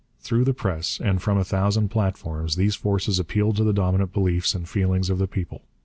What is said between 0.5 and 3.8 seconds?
press and from a thousand platforms these forces appealed to the